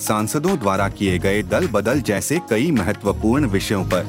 [0.00, 4.04] सांसदों द्वारा किए गए दल बदल जैसे कई महत्वपूर्ण विषयों पर।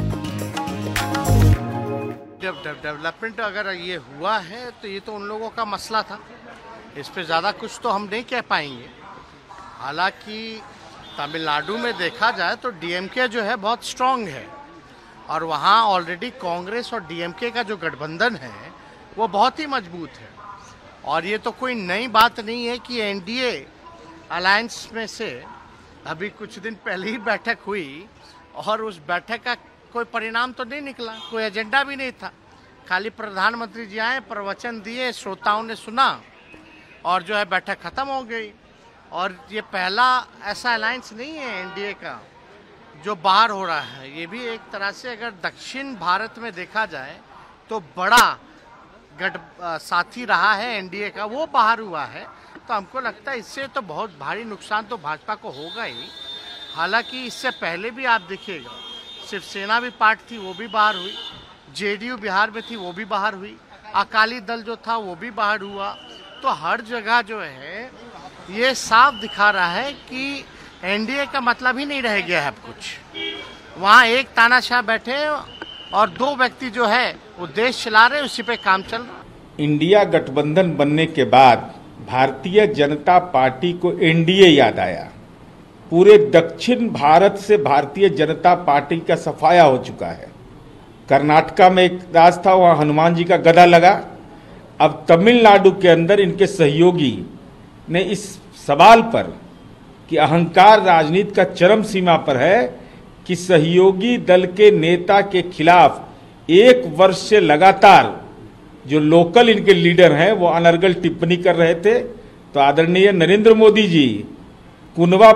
[2.41, 6.19] जब डेवलपमेंट अगर ये हुआ है तो ये तो उन लोगों का मसला था।
[6.97, 8.89] इस पे ज़्यादा कुछ तो हम नहीं कह पाएँगे।
[9.79, 10.61] हालाँकि
[11.17, 14.45] तमिलनाडु में देखा जाए तो डीएमके जो है बहुत स्ट्रांग है।
[15.29, 18.53] और वहाँ ऑलरेडी कांग्रेस और डीएमके का जो गठबंधन है,
[19.17, 20.29] वो बहुत ही मज़बूत है।
[21.06, 23.51] और ये तो कोई नई बात नहीं है कि एनडीए
[24.31, 25.29] अलायंस में से
[26.07, 28.07] अभी कुछ दिन पहले ही बैठक हुई
[28.57, 29.55] और उस बैठक का
[29.93, 32.31] कोई परिणाम तो नहीं निकला, कोई एजेंडा भी नहीं था।
[32.89, 36.22] खाली प्रधानमंत्री जी आए, प्रवचन दिए, श्रोताओं ने सुना
[37.06, 38.52] और जो है बैठक खत्म हो गई।
[39.11, 40.08] और ये पहला
[40.45, 42.19] ऐसा अलायंस नहीं है एनडीए का
[43.03, 46.86] जो बाहर हो रहा है। ये भी एक तरह से अगर दक्षिण भारत में देखा
[46.86, 47.19] जाए
[47.69, 48.38] तो बड़ा
[49.19, 49.38] गठ
[49.81, 52.25] साथी रहा है एनडीए का, वो बाहर हुआ है।
[52.70, 56.03] तो हमको लगता है इससे तो बहुत भारी नुकसान तो भाजपा को होगा ही।
[56.73, 58.72] हालाँकि इससे पहले भी आप देखिएगा,
[59.30, 61.14] शिवसेना भी पार्ट थी, वो भी बाहर हुई।
[61.75, 63.56] जेडीयू बिहार में थी, वो भी बाहर हुई।
[63.95, 65.90] अकाली दल जो था, वो भी बाहर हुआ।
[66.42, 67.90] तो हर जगह जो है,
[68.52, 70.45] ये साफ़ दिखा रहा है कि
[70.86, 76.09] एनडीए का मतलब ही नहीं रह गया है अब कुछ। वहाँ एक तानाशाह बैठे और
[76.12, 79.17] दो व्यक्ति जो है, वो देश चला रहे उसी पे काम चल रहा
[79.59, 85.09] इंडिया गठबंधन बनने के बाद भारतीय जनता पार्टी को एनडीए याद आया।
[85.92, 90.28] पूरे दक्षिण भारत से भारतीय जनता पार्टी का सफाया हो चुका है।
[91.09, 93.91] कर्नाटका में एक राज था, वहाँ हनुमान जी का गदा लगा।
[94.80, 97.25] अब तमिलनाडु के अंदर इनके सहयोगी
[97.88, 98.25] ने इस
[98.68, 99.34] सवाल पर
[100.09, 102.62] कि अहंकार राजनीति का चरम सीमा पर है
[103.28, 106.06] कि सहयोगी दल के नेता के खिलाफ
[106.50, 108.06] एक वर्ष से लगातार
[108.85, 112.00] जो लोकल इनके लीडर हैं, वो अनर्गल टिप्पणी कर रहे थे।
[112.53, 114.25] तो आदरणीय नरेंद्र मोदी जी,
[114.95, 115.31] कुनवा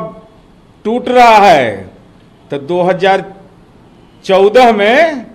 [0.85, 1.89] टूट रहा है।
[2.51, 5.25] तो 2014 में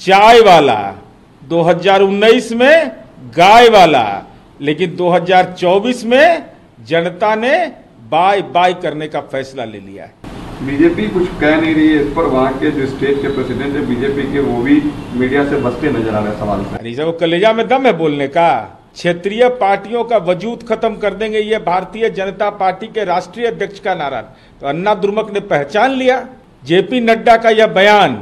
[0.00, 0.94] चाय वाला
[1.42, 2.90] 2019 में
[3.36, 4.22] गाय वाला,
[4.60, 6.42] लेकिन 2024 में
[6.88, 7.72] जनता ने
[8.10, 10.19] बाय बाय करने का फैसला ले लिया है।
[10.62, 13.84] बीजेपी कुछ कह नहीं रही है इस पर वहाँ के जो स्टेट के प्रेसिडेंट है,
[13.86, 14.74] बीजेपी के, वो भी
[15.16, 18.50] मीडिया से बचते नज़र आ रहे सवाल अरे वो कलेजा में दम है बोलने का।
[18.94, 23.94] क्षेत्रीय पार्टियों का वजूद खत्म कर देंगे ये भारतीय जनता पार्टी के राष्ट्रीय अध्यक्ष का
[23.94, 24.20] नारा।
[24.60, 26.26] तो अन्ना दुर्मक ने पहचान लिया,
[26.62, 28.14] जेपी नड्डा का यह बयान।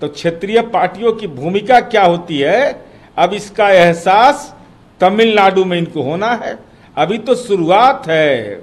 [0.00, 2.84] तो क्षेत्रीय पार्टियों की भूमिका क्या होती है?
[3.16, 4.54] अब इसका एहसास
[5.00, 6.58] तमिलनाडु में इनको होना है।
[6.96, 8.62] अभी तो शुरुआत है।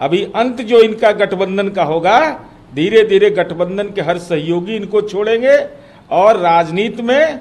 [0.00, 2.18] अभी अंत जो इनका गठबंधन का होगा
[2.72, 5.56] धीरे धीरे गठबंधन के हर सहयोगी इनको छोड़ेंगे
[6.10, 7.40] और राजनीति में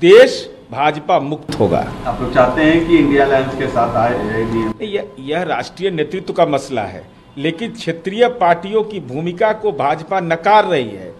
[0.00, 5.06] देश भाजपा मुक्त होगा। आप लोग चाहते हैं कि इंडिया अलायंस के साथ आए यह,
[5.20, 7.02] यह राष्ट्रीय नेतृत्व का मसला है
[7.36, 11.12] लेकिन क्षेत्रीय पार्टियों की भूमिका को भाजपा नकार रही है।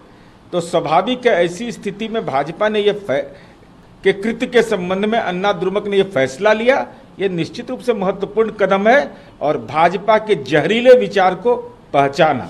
[0.53, 3.05] तो स्वाभाविक है ऐसी स्थिति में भाजपा ने यह
[4.03, 6.85] के कृत्य के संबंध में अन्ना द्रुमक ने यह फैसला लिया।
[7.19, 9.11] ये निश्चित रूप से महत्वपूर्ण कदम है
[9.41, 11.55] और भाजपा के जहरीले विचार को
[11.93, 12.49] पहचाना।